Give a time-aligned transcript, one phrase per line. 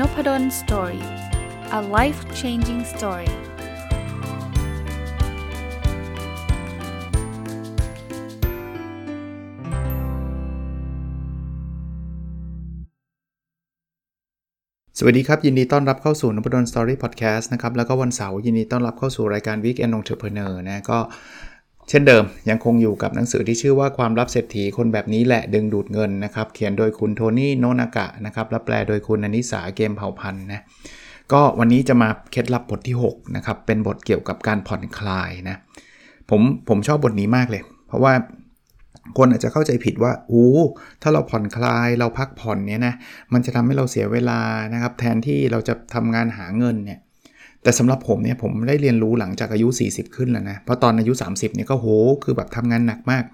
[0.00, 1.04] n o p ด d o สตอรี่
[1.78, 3.30] a life changing story
[14.98, 20.98] สวัสดีครับ ยินดีต้อนรับเข้าสู่นพดลสตอรี่พอดแคสต์นะครับ แล้วก็วันเสาร์ยินดีต้อนรับเข้าสู่รายการ Weekend Entrepreneur นะก็
[21.88, 30.60] เช่นเดิมยังคงอยู่กับหนังสือที่ชื่อว่าความลับเศรษฐีคนแบบนี้แหละดึงดูดเงินนะครับเขียนโดยคุณโทนี่โนนากะนะครับและแปลโดยคุณอนิสาเกมเผ่าพันธ์นะ
[31.32, 35.56] ก็วันนี้จะมาเคล็ดลับบทที่6นะครับเป็นบทเกี่ยวกับการผ่อนคลายนะ
[36.30, 38.12] ผมผมชอบบทนี้มากเลย เพราะว่า
[39.18, 40.48] คนอาจจะเข้าใจผิดว่าโอ้
[41.02, 42.94] ถ้าเราผ่อนคลายเราพักผ่อนเนี่ยนะ
[43.32, 44.40] มันจะทำให้เราเสียเวลา
[44.72, 46.98] นะครับแทนที่เราจะทำงานหาเงินเนี่ย
[47.66, 51.86] แต่สำหรับผมเนี่ยผมได้เรียนรู้หลังจากอายุ 40 ขึ้นแล้วนะ เพราะตอนอายุ 30เนี่ยก็โห
[52.24, 53.24] คือแบบทำงานหนักมาก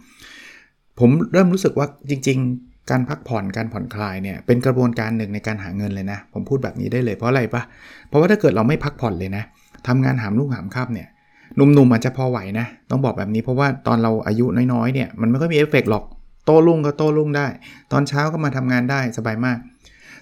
[0.99, 7.63] ผมเริ่มรู้สึกว่าจริง ๆ การพักผ่อนการผ่อนคลายเนี่ยเป็นกระบวนการหนึ่งในการหาเงินเลยนะ ผมพูดแบบนี้ได้เลยเพราะอะไรปะ
[8.09, 9.43] เพราะว่าถ้าเกิดเราไม่พักผ่อนเลยนะ
[9.89, 11.09] ทำงานหามลูกหามค่ำเนี่ย
[11.57, 16.05] หนุ่มๆอาจจะพอไหวนะ ต้องบอกแบบนี้เพราะว่าตอนเราอายุน้อยๆเนี่ยมันไม่ค่อยมีเอฟเฟกหรอก
[16.45, 17.47] โตลุ่งก็โตลุ่งได้
[17.93, 19.59] ตอนเช้าก็มาทำงานได้สบายมาก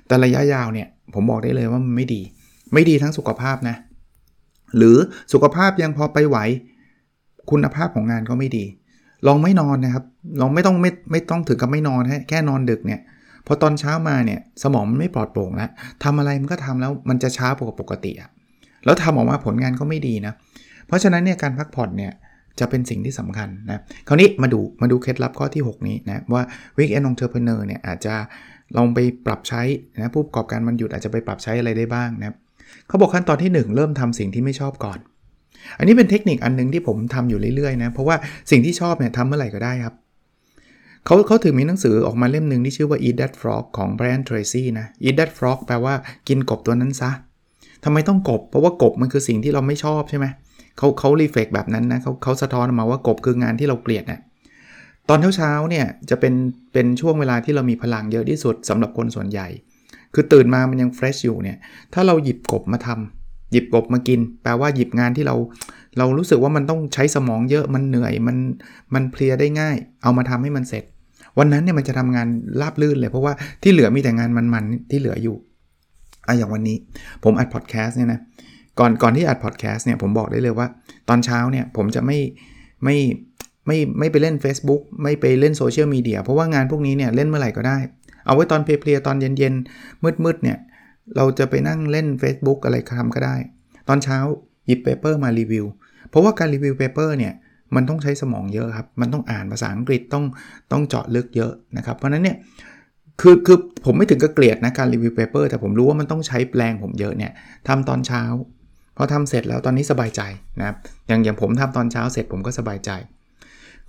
[0.07, 2.23] แต่ระยะยาวเนี่ยผมบอกได้เลยว่ามันไม่ดี
[2.73, 3.77] ไม่ดีทั้งสุขภาพนะ
[4.77, 4.97] หรือ
[5.33, 6.39] สุขภาพยังพอไปไหว
[7.51, 8.65] คุณภาพของงานก็ไม่ดี
[9.27, 10.05] ลองไม่นอนนะครับ
[10.41, 13.01] ลองไม่ต้องไม่ไม่ต้องถึงกับไม่นอนแค่นอนดึกเนี่ย
[13.47, 15.71] พอตอนเช้ามาเนี่ยสมองมันไม่ปลอดโปร่งแล้ว
[16.05, 18.31] ทำอะไรมันก็ทำแล้วมันจะช้ากว่าปกติอะ
[18.85, 20.33] แล้วทำออกมาผลงานก็ไม่ดีนะ
[20.87, 22.13] เพราะฉะนั้นเนี่ยการพักผ่อนเนี่ย
[22.61, 26.43] จะเป็นสิ่งที่สำคัญนะ คราวนี้มาดูมาดูเคล็ดลับข้อที่ 6 นี้นะว่า
[26.77, 28.15] Weekend Entrepreneur เนี่ยอาจจะ
[28.77, 29.63] ลองไปปรับใช้
[30.01, 32.35] นะผู้ประกอบการมันหยุดอาจจะไปปรับใช้อะไรได้บ้างนะ
[32.89, 34.99] เขาบอกขั้นตอนที่ 1 เริ่มทำสิ่งที่ไม่ชอบก่อน
[35.79, 38.17] อันนี้เป็นเทคนิคอันนึงที่ผมทำอยู่เรื่อยๆนะเพราะว่า
[38.51, 39.95] สิ่งที่ชอบเนี่ยทำเมื่อไหร่ก็ได้ครับ
[41.07, 45.95] เขาเขาถึงมีหนังสือออกมาเล่มหนึ่งที่ชื่อว่า Eat That Frog ของ Brian Tracy นะ Eat That Frog แปลว่า
[46.29, 47.11] กินกบตัวนั้นซะ
[47.85, 50.27] ทำไมต้องกบ เพราะว่ากบมันคือสิ่งที่เราไม่ชอบใช่ไหม
[50.79, 54.21] เขาเขารีเฟกแบบนั้นนะเขาเขาสะท้อนมาว่ากบคืองานที่เราเกลียดนะ
[55.09, 56.35] ตอนเช้าๆเนี่ยจะเป็น
[56.73, 59.49] เป็นช่วงเวลาที่เรามีพลังเยอะที่สุดสำหรับคนส่วนใหญ่
[60.15, 61.59] คือตื่นมามันยังเฟรชอยู่เนี่ย
[61.95, 65.37] ถ้าเราหยิบกบมาทำหยิบกบมากิน แปลว่าหยิบงานที่เรา
[65.99, 68.37] เรารู้สึกว่ามันต้องใช้สมองเยอะ มันเหนื่อย มัน
[68.95, 70.85] มันเพลียได้ง่าย เอามาทำให้มันเสร็จ
[71.39, 72.27] วันนั้นเนี่ยมันจะทำงาน
[72.61, 73.33] ราบลื่นเลย เพราะว่า
[73.63, 75.37] ที่เหลือมีแต่งานมันๆที่เหลืออยู่
[76.27, 76.77] อะอย่างวันนี้
[77.25, 78.21] ผมอัดพอดแคสต์เนี่ยนะ
[78.79, 80.67] ก่อน ก่อนที่อัดพอดแคสต์เนี่ยผมบอกได้เลยว่า
[81.09, 82.19] ตอนเช้าเนี่ยผมจะไม่
[82.85, 82.97] ไม่
[83.67, 87.79] ไม่ ไม่ไปเล่น Facebook ไม่ไปเล่นโซเชียลมีเดีย เพราะว่างานพวกนี้เนี่ยเล่นเมื่อไหร่ก็ได้
[88.27, 90.59] เอาไว้ตอนเพลียๆตอนเย็นๆมืดๆเนี่ย
[91.17, 93.37] เราจะไปนั่งเล่น Facebook อะไรทำก็ได้
[93.89, 94.19] ตอนเช้า
[94.67, 95.67] หยิบ paper มารีวิว
[96.11, 97.33] เพราะว่าการรีวิว paper เนี่ย
[97.75, 100.25] มันต้องใช้สมองเยอะครับ มันต้องอ่านภาษาอังกฤษต้อง
[100.73, 102.37] ต้องเจาะลึกเยอะนะครับ เพราะนั้นเนี่ย
[103.21, 107.33] คือคือผมไม่ถึงกับเกลียดนะการรีวิว paper แต่ผมรู้ว่ามันต้องใช้แรงผมเยอะเนี่ย
[107.69, 108.23] ทำตอนเช้า
[108.97, 110.23] พอทำเสร็จแล้วตอนนี้สบายใจ
[110.59, 110.77] นะครับ
[111.09, 112.91] อย่างอย่างผมทำตอนเช้าเสร็จผมก็สบายใจ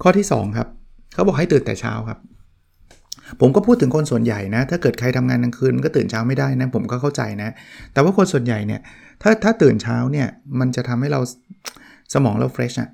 [0.01, 0.67] ข้อที่ 2 ครับ
[1.13, 2.19] เขาบอกให้ตื่นแต่เช้าครับ
[3.41, 7.49] ผมก็พูดถึงคนส่วนใหญ่นะ ถ้าเกิดใครทำงานกลางคืนก็ตื่นเช้าไม่ได้นะ ผมก็เข้าใจนะ
[7.93, 8.81] แต่ว่าคนส่วนใหญ่เนี่ย
[9.21, 10.27] ถ้าถ้าตื่นเช้าเนี่ย
[10.59, 11.21] มันจะทำให้เรา
[12.13, 12.89] สมองเรา fresh นะ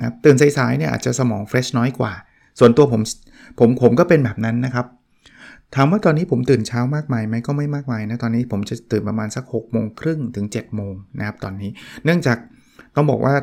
[0.00, 2.12] นะตื่นสายๆเนี่ยอาจจะสมอง fresh น้อยกว่า
[2.58, 3.02] ส่วนตัวผม
[3.58, 4.86] ผมผมก็เป็นแบบนั้นนะครับ
[5.74, 11.70] ถามว่าตอนนี้ผมตื่นเช้ามากมายไหมก็ไม่มากมายนะ ตอนนี้ผมจะตื่นประมาณสัก6กโมงครึ่งถึง7จ็ดโมงนะครับตอนนี้
[12.04, 12.38] เนื่องจาก
[12.96, 13.34] ต้องบอกว่า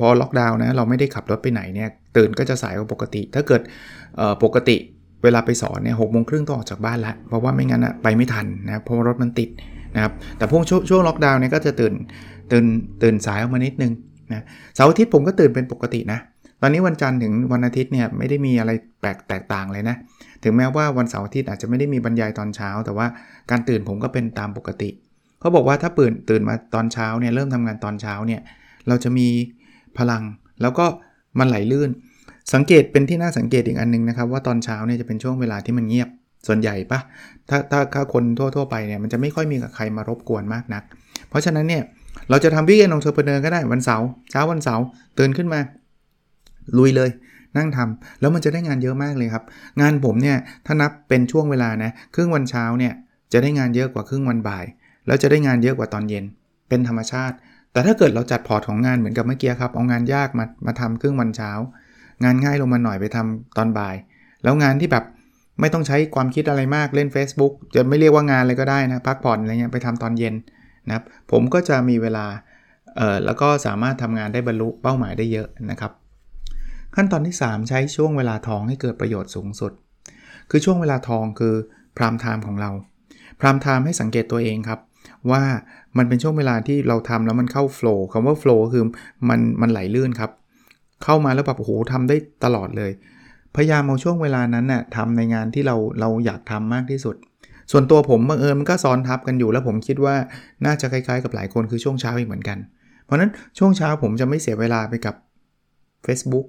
[0.00, 3.62] พอล็อกดาวน์นะเราไม่ได้ขับรถไปไหนเนี่ยตื่นก็จะสายกว่าปกติ ถ้าเกิด
[4.44, 4.76] ปกติ
[5.22, 9.50] เวลาไปสอนเนี่ยหกโมงครึ่งต้องออกจากบ้านแล้วเพราะว่าไม่งั้นอะไปไม่ทันนะเพราะรถมันติด
[9.94, 11.94] นะครับแต่พวกช่วงช่วงล็อกดาวน์เนี่ยก็จะตื่น
[12.52, 12.64] ตื่น
[13.02, 13.92] ตื่นสายออกมานิดนึง
[14.32, 14.42] นะ
[14.74, 16.18] เสาร์อาทิตย์ผมก็ตื่นเป็นปกตินะ
[16.62, 18.70] ตอนนี้วันจันทร์ถึงวันอาทิตย์เนี่ยไม่ได้มีอะไร
[19.00, 19.96] แปลกแตกต่างเลยนะ
[20.44, 23.06] ถึงแม้ว่าวันเสาร์อาทิตย์อาจจะไม่ได้มีบรรยายตอนเช้า แต่ว่า
[23.50, 24.90] การตื่นผมก็เป็นตามปกติ
[25.40, 28.40] เขาบอกว่าถ้าตื่นตื่นมาตอนเช้าเนี่ยเริ่มทำงานตอนเช้าเนี่ย
[28.88, 29.28] เราจะมี
[29.98, 30.22] พลัง
[30.62, 30.86] แล้วก็
[31.38, 31.90] มันไหลลื่น
[32.54, 36.08] สังเกตเป็นที่น่าสังเกตอีกอันนึงนะครับ ว่าตอนเช้าเนี่ยจะเป็นช่วงเวลาที่มันเงียบ
[36.46, 37.00] ส่วนใหญ่ปะ
[37.48, 40.82] ถ้าถ้าถ้าคนทั่วๆไปเนี่ยมันจะไม่ค่อยมีกับใครมารบกวนมากนัก
[41.28, 41.82] เพราะฉะนั้นเนี่ย
[42.30, 44.84] เราจะทำ weekend entrepreneur ก็ได้วันเสาร์เช้าวันเสาร์
[45.18, 45.60] ตื่นขึ้นมา
[46.78, 47.10] ลุยเลย
[47.56, 49.44] นั่งทำแล้วมันจะได้งานเยอะมากเลยครับ
[49.80, 50.36] งานผมเนี่ย
[50.66, 52.92] ถ้านับเป็นช่วงเวลานะครึ่งวันเช้าเนี่ย
[53.32, 54.64] จะได้งานเยอะกว่าครึ่งวันบ่าย
[55.06, 56.24] แล้วจะได้งานเยอะกว่าตอนเย็น
[56.68, 57.36] เป็นธรรมชาติ
[57.72, 61.50] แต่ถ้าเกิดเราจัดพอร์ตของงานเหมือนกับเมื่อกี้ครับเอางานยากมามาทำครึ่งวันเช้า
[62.24, 63.96] งานง่ายลงมาหน่อยไปทำตอนบ่าย
[64.42, 65.04] แล้วงานที่แบบ
[65.60, 70.34] ไม่ต้องใช้ความคิดอะไรมากเล่น Facebook จะไม่เรียกว่างานเลยก็ได้นะพักผ่อนอะไรเงี้ยไปทำตอนเย็น
[70.86, 72.26] นะครับผมก็จะมีเวลา
[72.96, 75.92] เออแล้วก็สามารถทำงานได้บรรลุเป้าหมายได้เยอะนะครับ
[76.96, 79.72] ขั้นตอนที่ 3 ใช้ช่วงเวลาทองให้เกิดประโยชน์สูงสุด
[80.50, 81.54] คือช่วงเวลาทองคือ
[81.96, 82.70] prime time ของเรา
[83.40, 84.80] prime time ให้สังเกตตัวเองครับ
[85.30, 85.42] ว่า
[85.98, 88.84] มันเป็นช่วงเวลาที่เราทำแล้วมันเข้า flow คำว่า flow คือ
[89.28, 90.30] มันมันไหลลื่นครับ
[91.04, 92.92] เข้ามาแล้วแบบโอ้โหทำได้ตลอดเลย
[93.56, 97.16] พยายามเอาช่วงเวลานั้นน่ะทำในงานที่เราเราอยากทำมากที่สุด
[97.72, 100.14] ส่วนตัวผมบังเอิญมันก็ซ้อนทับกันอยู่ แล้วผมคิดว่า
[100.66, 102.58] น่าจะคล้ายๆ กับหลายคนคือช่วงเช้าอีกเหมือนกัน
[103.04, 105.14] เพราะนั้นช่วงเช้าผมจะไม่เสียเวลาไปกับ
[106.06, 106.46] Facebook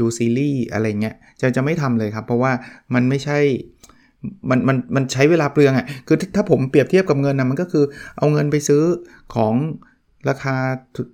[0.00, 2.52] ดูซีรีส์อะไรเงี้ยจะจะไม่ทำเลยครับ เพราะว่า
[2.94, 3.38] มันไม่ใช่
[4.50, 7.84] มันมันมันใช้เวลาเปลืองอะ่ะคือถ้าผมเปรียบเทียบกับเงินนะมันก็คือ
[8.18, 8.82] เอาเงินไปซื้อ
[9.34, 9.54] ของ
[10.28, 10.56] ราคา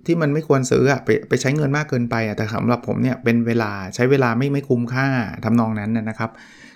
[0.05, 5.07] ที่มันไม่ควรซื้ออะไปไปใช้เงินมากเกินไปอะแต่สำหรับผมเนี่ยเป็นเวลาใช้เวลาไม่ไม่คุ้มค่า
[5.45, 6.31] ทำนองนั้นนะครับ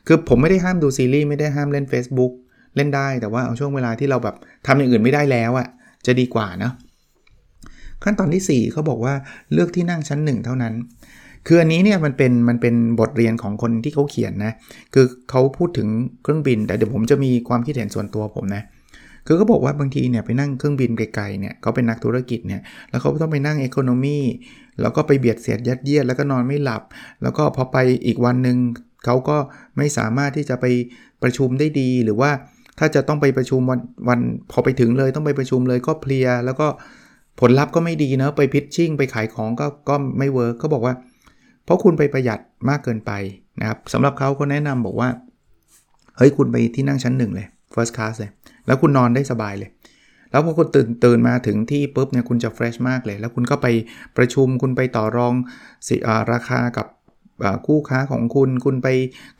[0.08, 2.32] คือผมไม่ได้ห้ามดูซีรีส์ไม่ได้ห้ามเล่น Facebook
[2.76, 4.36] เล่นได้แต่ว่าเอาช่วงเวลาที่เราแบบ
[4.68, 5.68] ทำอย่างอื่นไม่ได้แล้วอะ
[6.06, 6.72] จะดีกว่านะ
[8.04, 9.14] ขั้นตอนที่ 4เขาบอกว่า
[9.54, 10.74] เลือกที่นั่งชั้น 1 เท่านั้น
[11.48, 14.54] คืออันนี้เนี่ยมันเป็นมันเป็นบทเรียนของคนที่เขาเขียนนะ
[14.94, 15.88] คือเขาพูดถึง
[16.24, 18.64] เครื่องบิน แต่เดี๋ยวผมจะมีความคิดเห็นส่วนตัวผมนะ
[19.28, 24.20] คือเขาบอกว่าบางทีเนี่ยไปนั่งเครื่องบินไกลๆเนี่ยเขาเป็นนักธุรกิจเนี่ยแล้วเขาต้องไปนั่งเอคอนมี
[24.82, 26.82] แล้วก็ไปเบียดเสียดยัดเยียดแล้วก็นอนไม่หลับ
[27.24, 28.58] แล้วก็พอไปอีกวันหนึ่ง
[29.06, 29.38] เขาก็
[29.78, 30.66] ไม่สามารถที่จะไป
[31.24, 32.32] ประชุมได้ดีหรือว่า
[32.80, 33.80] ถ้าจะต้องไปประชุมวัน
[34.10, 34.20] วัน
[34.52, 36.68] พอไปถึงเลยต้องไปประชุมเลยก็เพลีย แล้วก็
[37.40, 40.94] ผลลัพธ์ก็ไม่ดีเนาะไป pitching ไปขายของก็ก็ไม่ work เขาบอกว่า
[41.66, 42.40] เพราะคุณไปประหยัด
[42.70, 43.12] มากเกินไป
[43.60, 45.10] นะครับสำหรับเขาก็แนะนำบอกว่า
[46.18, 48.32] เฮ้ยคุณไปที่นั่งชั้นหนึ่งเลย first class เลย
[48.68, 49.70] แล้วคุณนอนได้สบายเลย
[50.32, 53.68] แล้วพอคุณตื่นตื่นมาถึงที่ปุ๊บเนี่ยคุณจะ fresh มากเลย แล้วคุณก็ไป
[54.18, 55.34] ประชุมคุณไปต่อรอง
[55.88, 55.96] สิ
[56.32, 56.88] ราคากับ
[57.68, 58.88] คู่ค้าของคุณคุณไป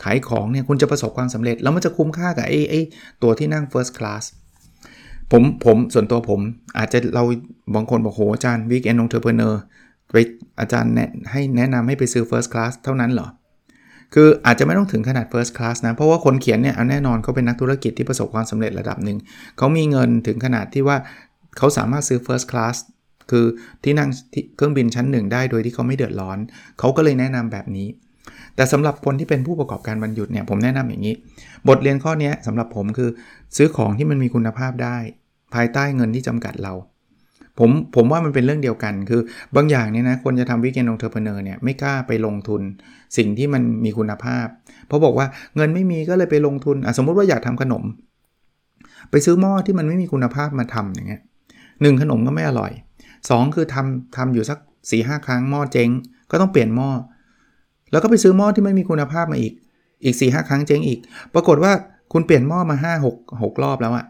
[0.04, 2.82] ขายของเนี่ยคุณจะประสบความสำเร็จ แล้วมันจะคุ้มค่ากับไอ้ไอ้
[3.24, 4.24] ตัวที่นั่ง first class
[5.32, 6.40] ผมผมส่วนตัวผม
[6.78, 7.24] อาจจะเรา
[7.76, 9.56] บางคนบอกโหอาจารย์ weekend entrepreneur
[10.12, 10.16] ไป
[10.60, 13.28] อาจารย์แนะให้แนะนำให้ไปซื้อ first class เท่านั้นเหรอ
[14.14, 19.18] คืออาจจะไม่ต้องถึงขนาด first class นะ เพราะว่าคนเขียนเนี่ยแน่นอนเขาเป็นนักธุรกิจที่ประสบความสำเร็จระดับหนึ่ง
[19.58, 20.98] เขามีเงินถึงขนาดที่ว่า
[21.58, 22.76] เขาสามารถซื้อ first class
[23.32, 23.46] คือ
[23.84, 24.10] ที่นั่ง
[24.56, 26.38] เครื่องบินชั้นหนึ่งได้โดยที่เขาไม่เดือดร้อน
[26.80, 27.88] เขาก็เลยแนะนำแบบนี้
[28.56, 31.16] แต่สำหรับคนที่เป็นผู้ประกอบการวันหยุดเนี่ยผมแนะนำอย่างนี้
[31.68, 33.10] บทเรียนข้อนี้สำหรับผมคือ
[33.58, 34.98] ซื้อของที่มันมีคุณภาพได้
[35.54, 36.74] ภายใต้เงินที่จำกัดเรา
[37.60, 39.22] ผมผมว่ามันเป็นเรื่องเดียวกัน คือ
[39.56, 42.62] บางอย่างเนี่ยนะคนจะทำวิกเกนองเทอร์เพเนอร์เนี่ยไม่กล้าไปลงทุน
[43.18, 44.48] สิ่งที่มันมีคุณภาพ
[44.88, 47.84] เพราะบอกว่าเงินไม่มีก็เลยไปลงทุนสมมติว่าอยากทำขนม
[49.12, 51.22] ไปซื้อหม้อที่มันไม่มีคุณภาพมาทำอย่างเงี้ย
[51.82, 52.72] หนึ่งขนมก็ไม่อร่อย
[53.18, 55.90] 2 คือทำทำอยู่สัก4ีหครั้งหม้อเจ๊ง
[56.32, 56.90] ก็ต้องเปลี่ยนหม้อ
[57.92, 59.54] แล้วก็ไปซื้อหม้อที่ไม่มีคุณภาพมาอีก
[60.04, 61.00] อีก4ีหครั้งเจ๊งอีก
[61.34, 61.72] ปรากฏว่า
[62.14, 64.06] คุณเปลี่ยนหม้อมา 5 6 6 รอบแล้วอะ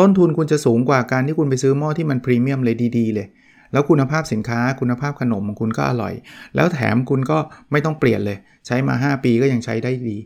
[0.00, 3.26] ต้นทุนคุณจะสูงกว่าการที่คุณไปซื้อหม้อที่มันพรีเมียมเลยดี ๆ เลย
[3.72, 6.14] แล้วคุณภาพสินค้าคุณภาพขนมของคุณก็อร่อย
[6.54, 7.38] แล้วแถมคุณก็
[7.72, 10.18] ไม่ต้องเปลี่ยนเลย ใช้มา 5 ปีก็ยังใช้ได้ดี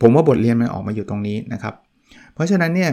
[0.00, 1.74] ผมว่าบทเรียนมันออกมาอยู่ตรงนี้นะครับ
[2.34, 2.90] เพราะฉะนั้นเนี่ย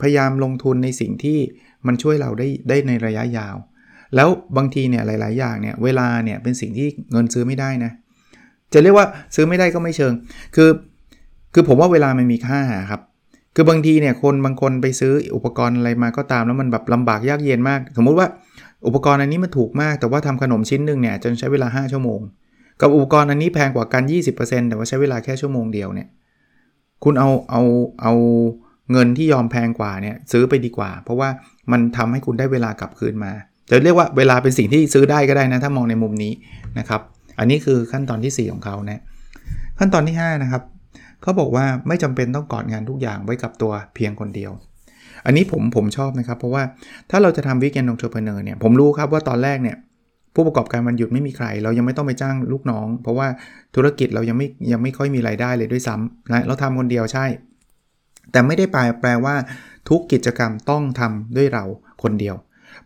[0.00, 1.38] พยายามลงทุนในสิ่งที่
[1.86, 3.56] มันช่วยเราได้ได้ในระยะยาว
[4.14, 7.92] แล้วบางทีเนี่ยหลาย ๆ อย่างเนี่ยเวลาเนี่ยเป็นสิ่งที่เงินซื้อไม่ได้นะ
[8.72, 10.12] จะเรียกว่าซื้อไม่ได้ก็ไม่เชิง
[10.54, 10.70] คือ
[11.54, 12.60] คือผมว่าเวลามันมีค่า
[12.90, 13.00] ครับ
[13.54, 18.28] คือบางทีเนี่ยคนบางคนไปซื้ออุปกรณ์อะไรมาก็ตามแล้วมันแบบลำบากยากเย็นมาก สมมุติว่า
[18.86, 22.20] อุปกรณ์อันนี้มันถูกมาก แต่ว่าทำขนมชิ้นหนึ่งเนี่ยจนใช้เวลา 5 ชั่วโมง
[22.80, 24.02] กับอุปกรณ์อันนี้แพงกว่ากัน
[24.36, 26.08] 20%แต่ว่าใช้เวลาแค่ชั่วโมงเดียวเนี่ย
[27.04, 27.62] คุณเอาเอา
[28.02, 28.12] เอา
[28.92, 31.28] เงินที่ยอมแพงกว่าเนี่ยซื้อไปดีกว่า เพราะว่า
[31.72, 33.32] มันทำให้คุณได้เวลากลับคืนมา
[33.70, 36.32] จะเรียกว่าเวลาเป็นสิ่งที่ซื้อได้ก็ได้นะถ้ามองในมุมนี้
[36.78, 37.00] นะครับ
[37.38, 39.02] อันนี้คือขั้นตอนที่ 4 ของเขานะ
[39.78, 40.62] ขั้นตอนที่5นะครับ
[41.24, 44.52] เขาบอกว่าไม่จำเป็นต้องกอดงานทุกอย่างไว้กับตัวเพียงคนเดียว
[45.26, 46.62] อันนี้ผมผมชอบนะครับ เพราะว่า
[47.10, 49.76] ถ้าเราจะทำ weekend entrepreneur เนี่ยผมรู้ครับว่าตอนแรกเนี่ย
[50.34, 53.28] ผู้ประกอบการมันหยุดไม่มีใคร เรายังไม่ต้องไปจ้างลูกน้อง เพราะว่า
[53.74, 57.26] ธุรกิจเรายังไม่ยังไม่ค่อยมีไรายได้เลยด้วยซ้ำนะเราทำคนเดียวใช่
[58.32, 59.34] แต่ไม่ได้แปลแปลว่า
[59.88, 61.64] ทุกกิจกรรมต้องทำด้วยเรา
[62.02, 62.36] คนเดียว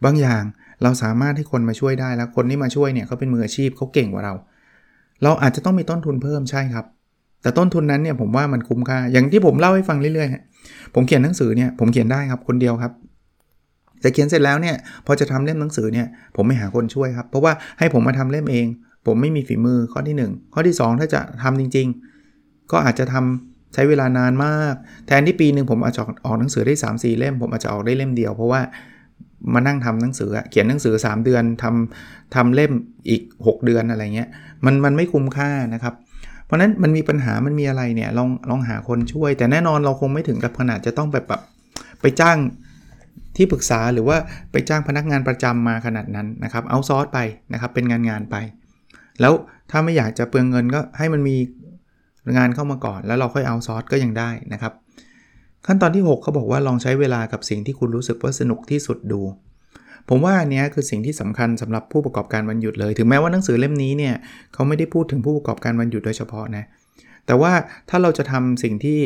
[0.04, 0.42] บางอย่าง
[0.83, 4.35] เราสามารถให้คนมาช่วยได้แล้วคนที่มาช่วยเนี่ยเขาเป็นมืออาชีพเขาเก่งกว่าเรา
[5.23, 6.87] เราอาจจะต้องมีต้นทุนเพิ่มใช่ครับ
[7.42, 12.92] แต่ต้นทุนนั้นเนี่ยผมว่ามันคุ้มค่า อย่างที่ผมเล่าให้ฟังเรื่อยๆ ผมเขียนหนังสือเนี่ยผมเขียนได้ครับคนเดียวครับ
[14.00, 14.76] แต่เขียนเสร็จแล้วเนี่ย
[15.07, 18.66] พอจะทำเล่มหนังสือเนี่ยผมไม่หาคนช่วยครับ เพราะว่าให้ผมมาทำเล่มเอง
[19.07, 21.87] ผมไม่มีฝีมือข้อที่ 1 ข้อที่ 2 ถ้าจะทำจริง
[22.30, 24.75] ๆ ก็อาจจะทำใช้เวลานานมาก
[25.07, 28.61] แทนที่ปีหนึ่งผมอาจจะออกหนังสือได้ 3 4 เล่ม ผมอาจจะออกได้เล่มเดียวเพราะว่า
[29.54, 32.73] มานั่งทำหนังสือเขียนหนังสือ 3 เดือนทำทำเล่ม
[33.09, 34.28] อีก 6 เดือนอะไรเงี้ย
[34.64, 35.95] มันมันไม่คุ้มค่านะครับ
[36.49, 41.43] เพราะนั้นมันมีปัญหามันมีอะไรเนี่ยลองลองหาคนช่วย แต่แน่นอนเราคงไม่ถึงกับขนาดจะต้องแบบแบบ
[42.00, 42.38] ไปจ้าง
[43.37, 44.17] ที่ปรึกษาหรือว่า
[44.52, 47.19] ไปจ้างพนักงานประจำมาขนาดนั้นนะครับเอาซอร์สไป
[47.52, 48.37] นะครับเป็นงานงานไป
[49.21, 49.33] แล้ว
[49.71, 51.37] ถ้าไม่อยากจะเปลืองเงินก็ให้มันมี
[52.37, 54.73] งานเข้ามาก่อน แล้วเราค่อยเอาซอร์สก็ยังได้นะครับ
[55.67, 59.21] ขั้นตอนที่ 6เขาบอกว่าลองใช้เวลากับสิ่งที่คุณรู้สึกว่าสนุกที่สุดดู
[60.09, 64.15] ผมว่าอันนี้คือสิ่งที่สำคัญสำหรับผู้ประกอบการวันหยุดเลย ถึงแม้ว่าหนังสือเล่มนี้เนี่ย
[64.55, 66.65] เขาไม่ได้พูดถึงผู้ประกอบการวันหยุดโดยเฉพาะนะ
[67.27, 67.53] แต่ว่า
[67.91, 68.99] ถ้าเราจะทำสิ่งที่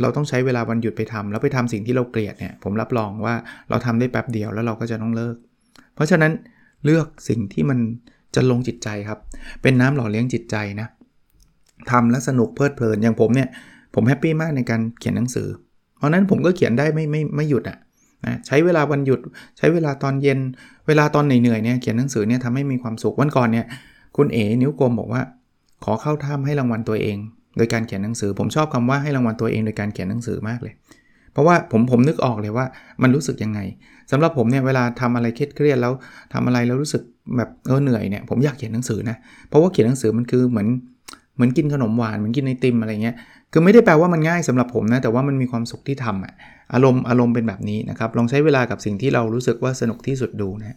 [0.00, 3.34] เราต้องใช้เวลาวันหยุดไปทำแล้วไปทำสิ่งที่เราเกลียดเนี่ย ผมรับรองว่า
[3.70, 5.36] เราทำได้แป๊บเดียวแล้วเราก็จะต้องเลิก
[5.94, 6.32] เพราะฉะนั้น
[6.84, 7.78] เลือกสิ่งที่มัน
[8.34, 9.18] จะลงจิตใจครับ
[9.62, 10.88] เป็นน้ำหล่อเลี้ยงจิตใจนะ
[11.90, 13.48] ทำแล้วสนุกเพลิดเพลินอย่างผมเนี่ย
[13.94, 15.48] ผมแฮปปี้มากในการเขียนหนังสือ
[15.98, 17.78] เพราะนั้นผมก็เขียนได้ไม่ไม่ไม่หยุดอะ
[18.24, 19.20] นะใช้เวลาวันหยุด
[19.58, 20.38] ใช้เวลาตอนเย็น
[20.86, 23.66] เวลาตอนเหนื่อยๆเนี่ยเขียนหนังสือเนี่ยทำให้มีความสุขวันก่อนเนี่ย
[24.16, 25.22] คุณเอ๋นิ้วกลมบอกว่า
[25.84, 27.16] ขอเข้าถ้ำให้รางวัลตัวเอง
[27.56, 30.74] โดยการเขียนหนังสือ ผมชอบคำว่าให้รางวัลตัวเองโดยการเขียนหนังสือมากเลย
[31.32, 32.66] เพราะว่าผมผมนึกออกเลยว่า
[33.02, 33.60] มันรู้สึกยังไง
[34.10, 35.92] สำหรับผมเนี่ยเวลาทำอะไรเครียดๆแล้ว
[36.32, 37.02] ทำอะไรแล้วรู้สึก
[37.36, 39.16] แบบเออเหนื่อยเนี่ยผมอยากเขียนหนังสือนะ
[39.48, 40.68] เพราะว่าเขียนหนังสือมันคือเหมือน
[41.34, 43.16] เหมือนกินขนมหวานเหมือนกินไอติมอะไรเงี้ย
[43.56, 46.34] คือไม่ได้แปลว่ามันง่ายสำหรับผมนะ แต่ว่ามันมีความสุขที่ทำอะ
[46.74, 50.76] อารมณ์อารมณ์เป็นแบบนี้นะครับ ลองใช้เวลากับสิ่งที่เรารู้สึกว่าสนุกที่สุดดูนะ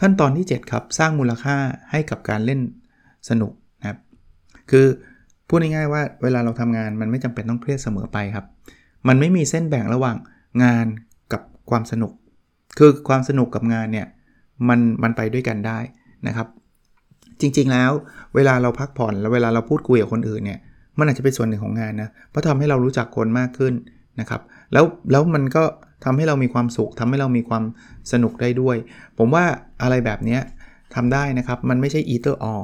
[0.00, 1.56] ขั้นตอนที่ 7 ครับ สร้างมูลค่า
[1.90, 2.60] ให้กับการเล่น
[3.28, 3.98] สนุกนะครับ
[4.70, 4.86] คือ
[5.48, 8.46] พูดง่ายๆว่าเวลาเราทำงานมันไม่จำเป็นต้องเครียดเสมอไปครับ
[9.08, 10.16] มันไม่มีเส้นแบ่งระหว่าง
[10.62, 10.86] งาน
[11.32, 12.12] กับความสนุก
[12.78, 14.06] คือความสนุกกับงานเนี่ย
[14.68, 15.78] มันมันไปด้วยกันได้
[16.26, 16.48] นะครับ
[17.40, 17.90] จริงๆแล้ว
[18.34, 20.60] เวลาเราพักผ่อนแล้วเวลาเราพูดคุยกับคนอื่นเนี่ย
[20.98, 23.74] มันอาจจะเป็นส่วนหนึ่งของงานนะเพราะทำให้เรารู้จักคนมากขึ้น
[24.20, 24.40] นะครับ
[24.72, 25.64] แล้วแล้วมันก็
[26.04, 27.64] ทำให้เรามีความสุขทำให้เรามีความ
[28.12, 28.76] สนุกได้ด้วย
[29.18, 29.44] ผมว่า
[29.82, 30.38] อะไรแบบนี้
[30.94, 32.62] ทำได้นะครับ มันไม่ใช่ either or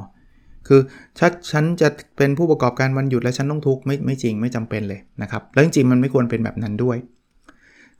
[0.67, 0.81] คือ
[1.17, 6.97] ถ้าฉันจะเป็นผู้ประกอบการวันหยุดแล้วฉันต้องทุกข์ไม่ไม่จริงไม่จำเป็นเลยนะครับแล้วจริงๆมันไม่ควรเป็นแบบนั้นด้วย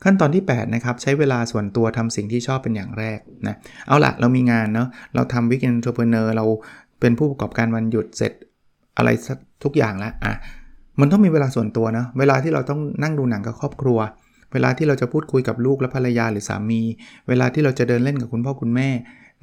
[0.03, 3.55] ขั้นตอนที่8นะครับใช้เวลาส่วนตัวทำสิ่งที่ชอบเป็นอย่างแรกนะ
[3.87, 6.45] เอาละเรามีงานเนาะเราทำ weekend entrepreneur เรา
[6.99, 8.33] เป็นผู้ประกอบการวันหยุดเสร็จ
[9.01, 9.11] อะไร
[9.63, 10.33] ทุกอย่างแล้วอะ
[10.99, 13.99] มันต้องมีเวลาส่วนตัวนะเวลาที่เราต้องนั่งดูหนังกับครอบครัว
[14.53, 16.81] เวลาที่เราจะพูดคุยกับลูกและภรรยาหรือสามี
[17.27, 18.89] เวลาที่เราจะเดินเล่นกับคุณพ่อคุณแม่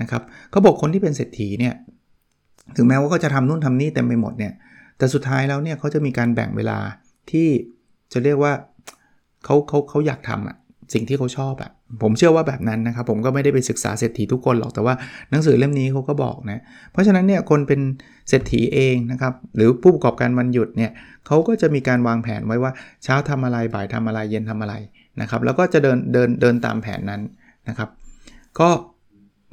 [0.00, 1.74] นะครับเขาบอกคนที่เป็นเศรษฐีเนี่ย
[2.76, 4.52] ถึงแม้ว่าเขาจะทำนู่นทำนี่เต็มไปหมดเนี่ย
[4.98, 6.78] แต่สุดท้ายแล้วเนี่ยเขาจะมีการแบ่งเวลา
[7.30, 7.48] ที่
[8.12, 8.52] จะเรียกว่า
[9.44, 10.56] เขาเขาเขาอยากทำอะ
[10.94, 11.70] สิ่งที่เขาชอบอะ
[12.02, 14.94] ผมเชื่อว่าแบบนั้นนะครับ ผมก็ไม่ได้ไปศึกษาเศรษฐีทุกคนหรอกแต่ว่า
[15.30, 16.60] หนังสือเล่มนี้เขาก็บอกนะ
[16.92, 17.80] เพราะฉะนั้นเนี่ยคนเป็น
[18.28, 20.90] เศรษฐีเองนะครับหรือผู้ประกอบการวันหยุดเนี่ย
[21.26, 22.72] เขาก็จะมีการวางแผนไว้ว่า
[23.04, 24.74] เช้าทำอะไรบ่ายทำอะไรเย็นทำอะไร
[25.20, 27.22] นะครับแล้วก็จะเดินเดินเดินตามแผนนั้น
[27.68, 27.88] นะครับ
[28.60, 28.70] ก็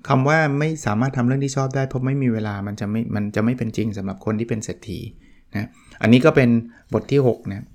[0.09, 4.99] คำว่าไม่สามารถทำเรื่องที่ชอบได้เพราะไม่มีเวลามันจะไม่มันจะไม่เป็นจริงสำหรับคนที่เป็นเศรษฐี
[5.55, 5.67] นะ
[6.01, 6.49] อันนี้ก็เป็น
[6.93, 7.65] บทที่6นะ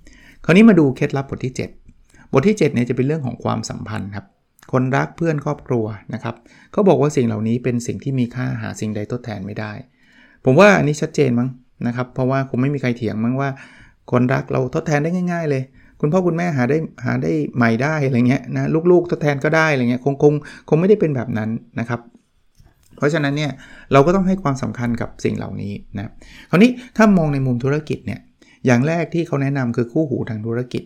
[0.45, 1.90] คราวนี้มาดูเคล็ดลับบทที่7
[2.33, 4.27] บทที่7เนี่ยจะเป็นเรื่องของความสัมพันธ์ครับ
[4.73, 5.85] คนรักเพื่อนครอบครัว
[6.15, 6.35] นะครับ
[6.73, 9.73] เขาบอกว่าสิ่งเหล่านี้เป็นสิ่งที่มีค่าหาสิ่งใดทดแทนไม่ได้
[10.45, 11.49] ผมว่าอันนี้ชัดเจนมั้ง
[11.87, 13.51] นะครับ เพราะว่าคงไม่มีใครเถียงมั้งว่า
[14.11, 15.63] คนรักเราทดแทนได้ง่าย ๆ เลย
[16.01, 20.33] คุณพ่อคุณแม่หาได้หาได้ใหม่ได้อะไรเงี้ยนะลูกๆทดแทนก็ได้อะไรเงี้ยคงคง
[20.69, 22.01] คงไม่ได้เป็นแบบนั้นนะครับ
[22.97, 23.53] เพราะฉะนั้นเนี่ย
[23.93, 26.11] เราก็ต้องให้ความสำคัญกับสิ่งเหล่านี้นะ
[26.51, 28.21] คราวนี้ถ้ามองในมุมธุรกิจเนี่ย
[28.67, 30.83] อย่างแรกที่เขาแนะนำคือคู่หูทางธุรกิจ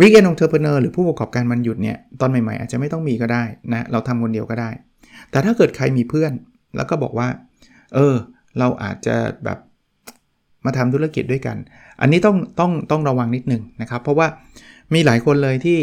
[0.00, 4.70] weekend entrepreneur หรือผู้ประกอบการวันหยุดเนี่ยตอนใหม่ๆ อาจจะไม่ต้องมีก็ได้นะเราทำคนเดียวก็ได้
[5.30, 6.32] แต่ถ้าเกิดใครมีเพื่อน
[6.76, 7.28] แล้วก็บอกว่า
[7.94, 8.14] เออ
[8.58, 9.58] เราอาจจะแบบ
[10.64, 11.56] มาทำธุรกิจด้วยกัน
[12.00, 14.26] อันนี้ต้องต้องต้องระวังนิดนึงนะครับ เพราะว่า
[14.94, 15.78] มีหลายคนเลยที่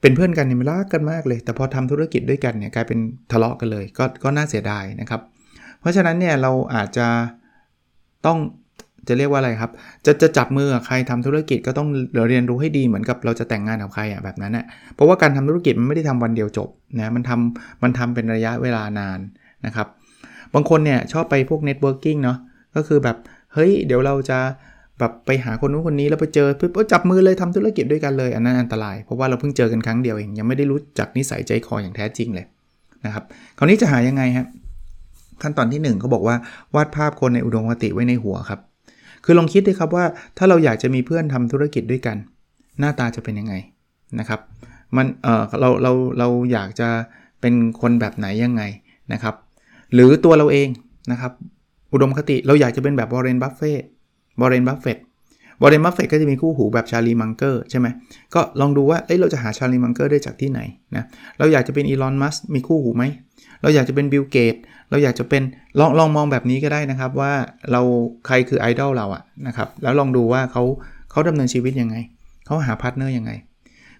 [0.00, 2.98] เป็นเพื่อนกันเนี่ยรักกันมากเลย แต่พอทำธุรกิจด้วยกันเนี่ยกลายเป็น
[3.32, 5.20] ทะเลาะกันเลย ก็ก็น่าเสียดายนะครับ
[5.80, 7.08] เพราะฉะนั้นเนี่ยเราอาจจะ
[8.26, 8.38] ต้อง
[9.08, 9.70] จะเรียกว่าอะไรครับ
[10.06, 11.88] จะจะจับมือกับใครทำธุรกิจก็ต้อง
[12.28, 16.68] เรียนรู้ให้ดีเหมือนกับเราจะแต่งงานกับใครอะแบบนั้นอะเพราะว่าการทำธุรกิจมันไม่ได้ทำวันเดียวจบ
[16.98, 19.18] นะมันทำมันทำเป็นระยะเวลานาน
[19.66, 19.86] นะครับ
[20.54, 22.38] บางคนเนี่ยชอบไปพวก networking เนาะ
[22.76, 23.16] ก็คือแบบ
[23.54, 24.38] เฮ้ยเดี๋ยวเราจะ
[24.98, 32.46] แบบไปหาคนนู้นคนนี้แล้วไปเจอปุ๊บจับมือเลยทำธุรกิจด้วยกันเลย อันนั้นอันตราย เพราะว่าเราเพิ่งเจอกันครั้งเดียวเองยังไม่ได้รู้จักนิสัยใจคออย่างแท้จริงเลย
[33.04, 33.24] นะครับ
[33.58, 34.46] คราวนี้จะหายังไงฮะ
[35.42, 36.36] ขั้นตอนที่1เขาบอกว่า
[36.74, 38.60] วาดภาพคนในอุดมคติไว้ในหัวครับ
[39.24, 40.04] คือลองคิดดูครับว่า
[40.38, 42.16] ถ้าเราอยากจะมีเพื่อนทำธุรกิจด้วยกัน
[42.80, 43.54] หน้าตาจะเป็นยังไง
[44.18, 44.40] นะครับ
[44.96, 46.88] มันเออเราเราเราอยากจะ
[47.40, 48.62] เป็นคนแบบไหนยังไง
[49.12, 49.34] นะครับ
[49.94, 50.68] หรือตัวเราเอง
[51.10, 51.32] นะครับ
[51.92, 54.98] อุดมคติเราอยากจะเป็นแบบวอร์เรนบัฟเฟตต์วอร์เรนบัฟเฟตต์
[55.62, 57.86] วอร์เรนบัฟเฟตต์ก็จะมีคู่หูแบบชาลีมังเกอร์ใช่ไหม
[58.34, 60.60] ก็ลองดูว่าเอ้ยเราจะหาชาลีมังเกอร์ได้จากที่ไหน
[60.96, 61.04] นะ
[61.38, 63.04] เราอยากจะเป็นอีลอนมัสก์มีคู่หูไหม
[63.62, 64.54] เราอยากจะเป็นบิลเกตส์
[64.90, 65.42] เราอยากจะเป็น
[65.78, 67.32] ลองลองมองแบบนี้ก็ได้นะครับว่า
[67.72, 67.80] เรา
[68.26, 70.62] ใครคือไอดอลเราอะนะครับแล้วลองดูว่าเขา
[71.10, 71.96] เขาดำเนินชีวิตยังไง
[72.46, 73.32] เขาหา partner ยังไง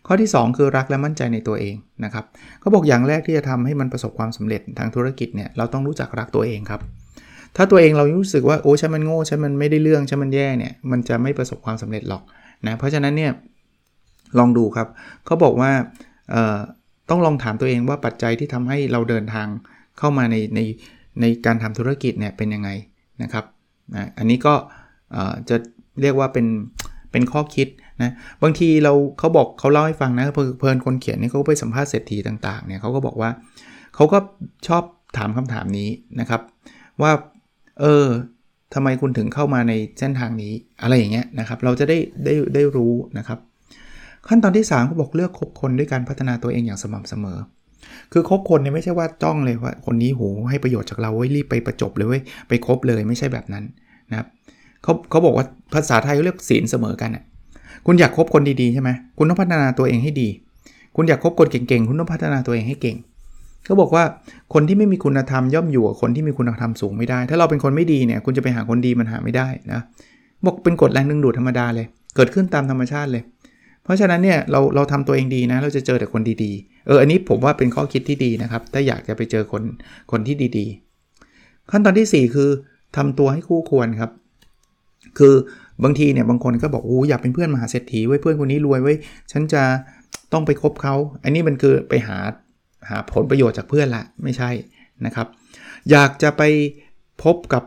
[0.07, 2.25] ข้อที่ 2 คือรักและมั่นใจในตัวเองนะครับ
[2.61, 6.81] เขาบอกอย่างแรกที่จะทำให้มันประสบความสำเร็จทางธุรกิจเนี่ยเราต้องรู้จักรักตัวเองครับ
[7.57, 12.23] ถ้าตัวเองเรารู้สึกว่าโอ้ฉันมันโง่ฉันมันไม่ได้เรื่องฉันมันแย่เนี่ยมันจะไม่ประสบความสำเร็จหรอก
[12.67, 13.33] นะเพราะฉะนั้นเนี่ย
[14.39, 14.89] ลองดูครับ
[15.27, 15.71] เขาบอกว่า
[17.11, 19.47] ต้องลองถามตัวเองว่าปัจจัยที่ทำให้เราเดินทาง
[19.99, 20.61] เข้ามาในใน
[21.21, 22.71] ในการทำธุรกิจเนี่ยเป็นยังไง
[23.23, 23.45] นะครับ
[23.95, 24.55] นะอันนี้ก็
[25.49, 25.57] จะ
[26.01, 26.47] เรียกว่าเป็น
[27.13, 27.69] เป็นข้อคิด
[28.03, 33.31] นะบางทีเราเขาบอกเขาเล่าให้ฟังนะเพลินคนเขียนนี่เขาไปสัมภาษณ์เศรษฐีต่างๆเนี่ยเขาก็บอกว่า
[33.95, 34.19] เขาก็
[34.69, 34.83] ชอบ
[35.19, 35.89] ถามคำถามนี้
[36.21, 36.41] นะครับ
[37.03, 37.13] ว่า
[37.81, 38.09] เออ
[38.75, 40.53] ทำไมคุณถึงเข้ามาในเส้นทางนี้
[40.83, 43.39] อะไรอย่างเงี้ยนะครับ เราจะได้ได้ได้รู้นะครับ
[44.29, 47.39] ขั้นตอนที่3เขาบอกเลือกคบคนด้วยการพัฒนาตัวเองอย่างสม่ำเสมอ
[48.13, 53.65] คือคบคนเนี่ยไม่ใช่ว่าจ้องเลยว่าคนนี้โหให้ประโยชน์จากเราไว้รีบไปประจบเลยเว้ยไปคบเลยไม่ใช่แบบนั้น
[54.11, 54.27] นะครับ
[54.83, 57.25] เขาเขาบอกว่าภาษาไทยเรียกศีลเสมอกันอะ
[57.87, 60.29] คุณอยากคบคนดีๆใช่ไหมคุณต้องพัฒนาตัวเองให้ดี
[60.97, 62.97] คุณอยากคบคนเก่งๆ คุณต้องพัฒนาตัวเองให้เก่ง
[63.65, 64.05] เขาบอกว่า
[64.55, 69.81] คนที่ไม่มีคุณธรรมย่อมอยู่กับคนที่มีคุณธรรมสูงไม่ได้ ถ้าเราเป็นคนไม่ดีเนี่ยคุณจะไปหาคนดีมันหาไม่ได้นะ
[70.45, 73.23] บอกเป็นกฎแรงดึงดูดธรรมดาเลย เกิดขึ้นตามธรรมชาติเลย
[73.85, 79.63] เพราะฉะนั้นเนี่ยเราเราทำตัวเองดีนะ เราจะเจอแต่คนดีๆ เอออันนี้ผมว่าเป็นข้อคิดที่ดีนะครับ ถ้าอยากจะไปเจอคน
[80.11, 82.51] คนที่ดีๆ ขั้นตอนที่ 4 คือ
[82.97, 84.11] ทำตัวให้คู่ควรครับ
[85.19, 85.35] คือ
[85.85, 88.95] บางทีเนี่ยบางคนก็บอกโอ้อยากเป็นเพื่อนมหาเศรษฐีไว้เพื่อนคนนี้รวยไว้
[89.33, 89.63] ฉันจะ
[90.33, 90.95] ต้องไปคบเขา
[91.25, 92.17] อันนี้มันคือไปหา
[92.91, 94.51] หาผลประโยชน์จากเพื่อนละไม่ใช่
[95.07, 95.27] นะครับ
[95.91, 96.43] อยากจะไป
[97.23, 97.63] พบกับ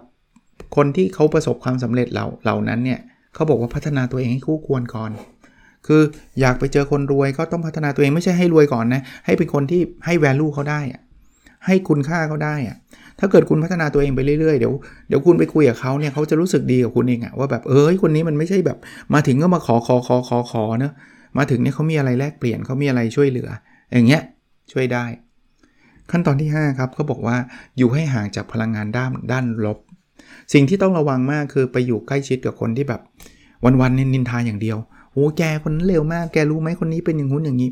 [0.75, 2.99] คนที่เขาประสบความสำเร็จเหล่าเหล่านั้นเนี่ย
[3.33, 5.11] เขาบอกว่าพัฒนาตัวเองให้คู่ควรก่อน
[5.87, 6.01] คือ
[6.41, 10.79] อยากไปเจอคนรวยก็ต้องพัฒนาตัวเองไม่ใช่ให้รวยก่อนนะให้เป็นคนที่ให้ value เขาได้
[11.65, 12.77] ให้คุณค่าเขาได้อะ
[13.19, 14.73] ถ้าเกิดคุณพัฒนาตัวเองไปเรื่อยๆ เดี๋ยว
[15.07, 18.77] เดี๋ยวคุณไปคุยกับเขาเนี่ยเขาจะรู้สึกดีกับคุณเองอะว่าแบบเอ้ยคนนี้มันไม่ใช่แบบ
[19.13, 20.93] มาถึงก็มาขอขอขอขอขอเนะ
[21.37, 23.49] มาถึงเนี่ยเขามีอะไรแลกเปลี่ยนเขามีอะไรช่วยเหลือ
[23.93, 24.21] อย่างเงี้ย
[24.71, 25.05] ช่วยได้
[26.11, 27.37] ขั้นตอนที่ 5 ครับเขาบอกว่า
[27.77, 29.77] อยู่ให้ห่างจากพลังงานด้านด้านลบ
[30.53, 33.01] สิ่งที่ต้องระวังมากคือไปอยู่ใกล้ชิดกับคนที่แบบ
[33.81, 34.77] วันๆเนินทาอย่างเดียว
[35.11, 37.69] โอ้แกคนนั้นเร็วมากแกรู้ไหมคนนี้เป็นอย่างงู้นอย่างนี้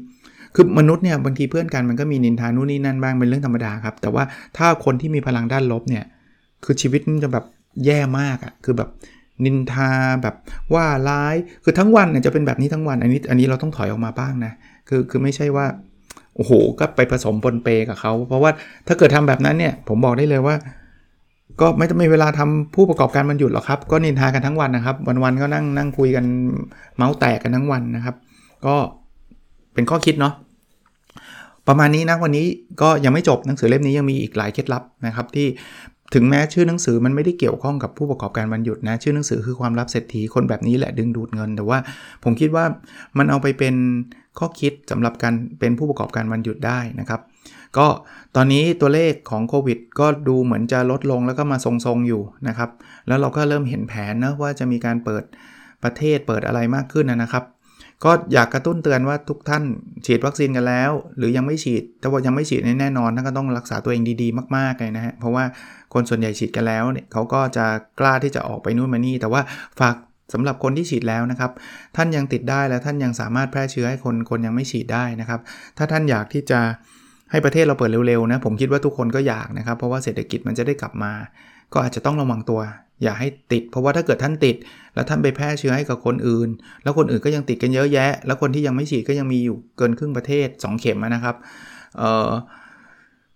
[0.55, 4.23] คือมนุษย์เนี่ยบางทีเพื่อนกันมันก็มีนินทานู่นนี่นั่นบ้างเป็นเรื่องธรรมดาครับ แต่ว่า
[4.57, 6.03] ถ้าคนที่มีพลังด้านลบเนี่ย
[6.63, 7.45] คือชีวิตมันจะแบบ
[7.85, 8.89] แย่มากอะ่ะคือแบบ
[9.45, 10.35] นินทาแบบ
[10.73, 14.53] ว่าร้ายคือทั้งวันเนี่ยจะเป็นแบบนี้ทั้งวันอันนี้อันนี้เราต้องถอยออกมาบ้างนะ
[14.89, 15.65] คือคือไม่ใช่ว่า
[16.35, 18.51] โอ้โหก็ไปผสมปนเปกับเขา เพราะว่า
[18.87, 20.55] ถ้าเกิดทำแบบนั้นเนี่ย ผมบอกได้เลยว่า
[21.61, 26.25] ก็ไม่ต้องมีเวลาทำผู้ประกอบการมันหยุดหรอกครับ ก็นินทากันทั้งวันนะครับ วันๆก็นั่งนั่งคุยกัน
[26.95, 28.15] เมาส์แตกกันทั้งวันนะครับ
[28.65, 28.75] ก็
[29.73, 30.33] เป็นข้อคิดเนาะ
[31.67, 32.45] ประมาณนี้นะวันนี้
[32.81, 35.47] ก็ยังไม่จบหนังสือเล่มนี้ยังมีอีกหลายเคล็ดลับนะครับ ที่
[36.13, 41.77] ถึงแม้ชื่อหนังสือมันไม่ได้เกี่ยวข้องกับผู้ประกอบการวันหยุดนะ ชื่อหนังสือคือความลับเศรษฐีคนแบบนี้แหละดึงดูดเงิน แต่ว่า
[42.23, 42.65] ผมคิดว่า
[43.17, 43.75] มันเอาไปเป็น
[44.39, 47.21] ข้อคิดสำหรับการเป็นผู้ประกอบการวันหยุดได้นะครับ
[47.77, 47.87] ก็
[48.35, 52.69] ตอนนี้ตัวเลขของโควิดก็ดูเหมือนจะลดลงแล้วก็มาทรงๆอยู่นะครับ
[53.07, 55.23] แล้วเราก็เริ่มเห็นแผนนะว่าจะมีการเปิด
[55.83, 57.43] ประเทศเปิดอะไรมากขึ้นนะครับ
[58.03, 59.63] ก็อยากกระตุ้นเตือนว่าทุกท่าน
[60.05, 65.43] ฉีดวัคซีนกันแล้ว หรือยังไม่ฉีดถ้าว่ายังไม่ฉีดแน่นอนท่านก็ต้องรักษาตัวเองดีๆ มากๆเลยนะฮะเพราะว่า
[65.93, 67.65] คนส่วนใหญ่ฉีดกันแล้วเนี่ยเขาก็จะ
[67.99, 69.41] กล้าที่จะออกไปนู่นมานี่ แต่ว่า
[69.79, 69.95] ฝาก
[70.33, 71.51] สำหรับคนที่ฉีดแล้วนะครับ
[71.95, 75.39] ท่านยังติดได้และท่านยังสามารถแพร่เชื้อให้คนคนยังไม่ฉีดได้นะครับ
[75.77, 76.59] ถ้าท่านอยากที่จะ
[77.31, 81.13] ให้ประเทศเราเปิดเร็วๆนะผมคิดว่าทุกคนก็อยากนะครับ เพราะว่าเศรษฐกิจมันจะได้กลับมา
[81.73, 82.61] ก็อาจจะต้องระวังตัว
[83.03, 84.55] อย่าให้ติด เพราะว่าถ้าเกิดท่านติด
[84.95, 86.49] แล้วท่านไปแพร่เชื้อให้กับคนอื่น
[86.83, 91.35] แล้วคนอื่นก็ยังติดกันเยอะแยะ แล้วคนที่ยังไม่ฉีดก็ยังมีอยู่เกินครึ่งประเทศ 2 เข็มนะครับ
[91.97, 92.29] เอ่อ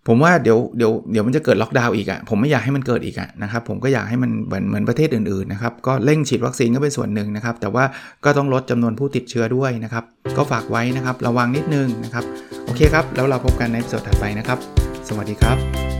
[0.08, 7.84] ผมว่าเดี๋ยวเดี๋ยวเดี๋ยวมันจะเกิดล็อกดาวน์อีกอะ่ะผมไม่อยากให้มันเกิดอีกอะ่ะนะครับผมก็อยากให้มันเหมือนเหมือนประเทศอื่นๆนะครับก็เร่งฉีดวัคซีนก็เป็นส่วนหนึ่งนะครับ แต่ว่า
[8.24, 10.04] ก็ต้องลดจำนวนผู้ติดเชื้อด้วยนะครับ
[10.36, 12.24] ก็ฝากไว้นะครับ ระวังนิดนึงนะครับ
[12.64, 14.58] โอเคครับ แล้วเราพบกันในสดถัดไปนะครับ
[15.08, 15.99] สวัสดีครับ